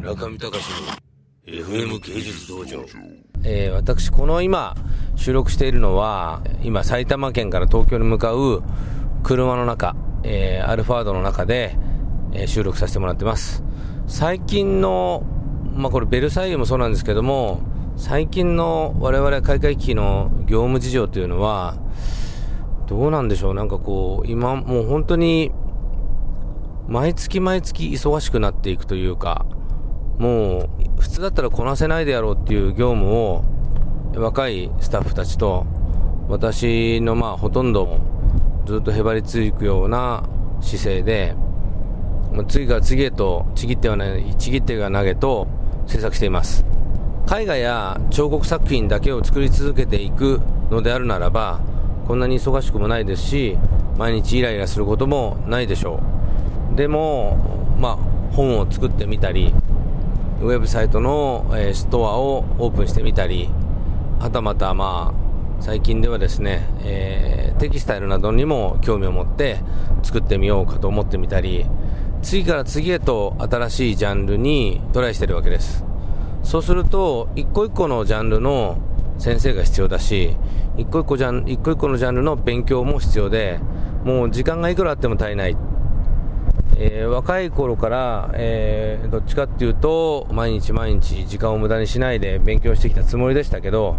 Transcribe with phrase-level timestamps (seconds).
[0.00, 0.64] 中見隆
[1.46, 2.84] の FM 芸術道場。
[3.44, 4.74] えー私、この今、
[5.14, 8.62] 収録しているのは、今、埼玉県から東京に向かう
[9.22, 9.94] 車の中、
[10.24, 11.76] えーアルファードの中で、
[12.32, 13.62] えー収録させてもらってます。
[14.06, 15.22] 最近の、
[15.74, 17.60] まあ、これ、ベルサイユもそうなんですけども、
[17.96, 21.76] 最近の我々開会期の業務事情というのは、
[22.86, 25.52] どうなんでしょう、なんかこう、今、もう本当に、
[26.88, 29.44] 毎月毎月忙しくなっていくというか、
[30.20, 33.42] もう、普通だったらこなせないでやろうっていう業務を、
[34.14, 35.64] 若いスタッフたちと、
[36.28, 37.98] 私のまあほとんど
[38.66, 40.22] ずっとへばりつくような
[40.60, 41.34] 姿勢で、
[42.48, 45.48] 次から次へとちぎってはない、ちぎってが投げと
[45.86, 46.66] 制作しています。
[47.34, 51.60] 絵画や彫刻作品だけを作り続けていくのであるならば、
[52.06, 53.56] こんなに忙しくもないですし、
[53.96, 55.98] 毎日イライラすることもないでしょ
[56.74, 56.76] う。
[56.76, 57.38] でも、
[57.78, 57.96] まあ、
[58.34, 59.54] 本を作ってみたり、
[60.40, 63.50] ウェブサイトの、えストアをオープンしてみたり、
[64.18, 69.58] はたまたまあ、最近ではですね、えーテキスタイルなどにも興味を持って
[70.02, 71.66] 作ってみようかと思ってみたり、
[72.22, 75.84] 次から次へと新しいジャンルにトライしてるわけです。
[76.42, 78.78] そうすると、一個一個のジャンルの
[79.18, 80.36] 先生が必要だし、
[80.78, 83.60] 一個一個ジャン一個一個のジャンルの勉強も必要で、
[84.04, 85.56] もう時間がいくらあっても足りない。
[86.82, 93.96] えー若い頃から、えーどっちかっていうと、毎日毎日時間を無駄にしないで勉強してきたつもりでしたけど、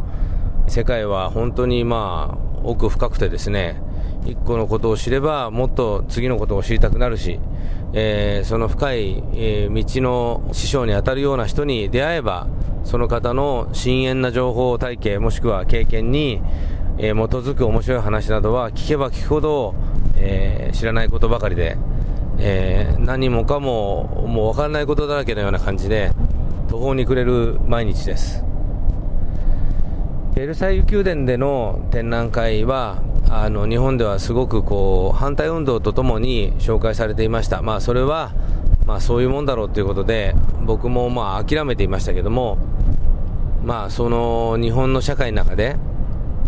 [0.68, 3.80] 世界は本当にまあ、奥深くてですね、
[4.26, 7.40] 一個のことを知れば、もっと次のことを知りたくなるし、
[7.94, 12.48] えーその深い、えー道の師匠に当たるような人に出会えば、
[12.84, 16.42] その方の深遠な情報体系、もしくは経験に、
[16.98, 19.76] えー基づく面白い話などは聞けば聞くほど、
[20.16, 21.78] え知らないことばかりで、
[22.44, 26.12] えー何もかももう分からないことだらけのような感じで
[26.70, 28.44] 途方に暮れる毎日です。
[30.34, 37.62] ベルサイユ宮殿での展覧会はあの日本ではすごくこう反対運動とともに紹介されていました。
[37.62, 38.32] まあそれは
[38.86, 40.36] まあそういうもんだろうということで
[40.66, 42.58] 僕もまあ諦めていましたけども
[43.64, 45.76] まあその日本の社会の中で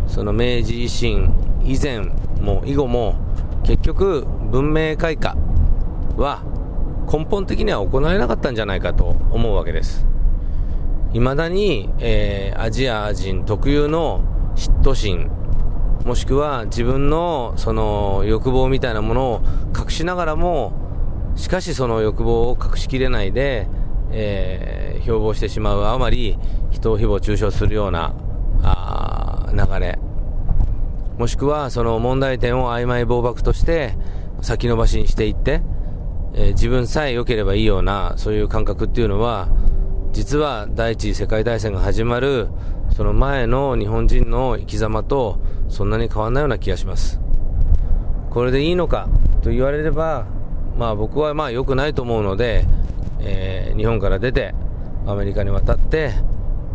[0.07, 1.33] その明治維新
[1.63, 1.99] 以前
[2.41, 3.15] も以後も
[3.63, 5.35] 結局文明開化
[6.18, 6.44] は
[7.12, 10.06] 根本的には行われなかったんじゃないかと思うわけです。
[11.13, 14.24] 未だに、えーアジア人特有の
[14.56, 15.29] 嫉妬心
[16.06, 19.41] もしくは自分のその欲望みたいなものを
[19.78, 20.74] 隠しながらも
[21.35, 23.68] しかしその欲望を隠しきれないで、
[24.12, 26.38] えー標榜してしまうあまり
[26.72, 28.16] 人を誹謗中傷するような
[28.63, 30.00] あ流れ。
[31.18, 33.95] もしくはその問題点を曖昧暴漠として
[34.41, 35.62] 先延ばしにしていって、
[36.33, 39.47] えー自分さえ良ければいいようなそういう感覚っていうのは
[40.11, 42.47] 実は第一次世界大戦が始まる
[42.95, 45.39] その前の日本人の生き様と
[45.69, 47.19] そんなに変わらないような気がします。
[48.29, 49.09] これでいいのか
[49.41, 50.25] と言われれば
[50.77, 52.65] まあ僕はまあ良くないと思うので、
[53.19, 54.53] えー日本から出て
[55.07, 56.11] アメリカに渡って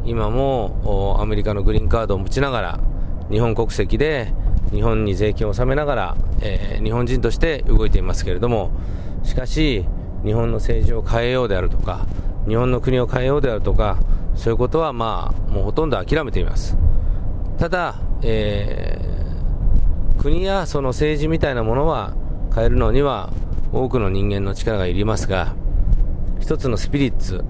[0.05, 2.81] 今もアメリカのグリーンカードを持ちながら
[3.31, 4.35] 日本国籍で
[4.73, 8.71] 日本に税金を納めながら、えー日本人として動いていますけれども
[9.25, 9.85] しかし
[10.25, 12.07] 日本の政治を変えようであるとか
[12.47, 13.99] 日本の国を変えようであるとか
[14.37, 16.77] そういうことはまあもうほとんど諦めています。
[17.59, 19.09] ただ、えー
[20.19, 22.13] 国やその政治みたいなものは
[22.53, 23.33] 変えるのには
[23.73, 25.55] 多くの人間の力がいりますが
[26.41, 27.45] 一つのスピリッツ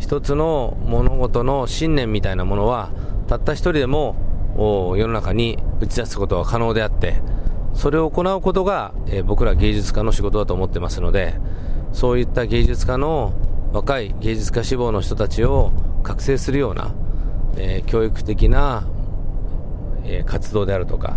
[0.00, 2.90] 一つの物事の信念みたいなものは
[3.28, 4.16] たった一人でも
[4.56, 7.20] お世の中に打ち出すことは可能であって
[7.74, 11.34] それを行うことが、えー僕ら芸術家の仕事だと思ってますので
[11.92, 13.32] そういった芸術家の
[13.72, 15.72] 若い芸術家志望の人たちを
[16.02, 16.94] 覚醒するような、
[17.56, 18.86] えー教育的な、
[20.04, 21.16] えー活動であるとか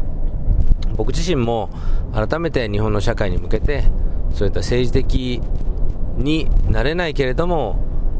[0.95, 1.69] 僕自身も
[2.13, 3.83] 改めて日本の社会に向けて
[4.33, 5.41] そういった政治的
[6.17, 7.77] になれないけれども、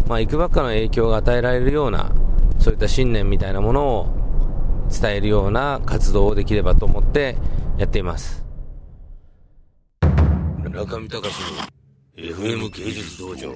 [0.07, 2.12] まあ、いくばくかの影響が与えられるような
[2.59, 4.26] そういった信念みたいなものを
[4.89, 7.38] 伝えるような活動をできればと思って
[7.78, 8.44] やっています
[10.69, 11.78] 中見隆の
[12.18, 13.56] FM 芸術道場。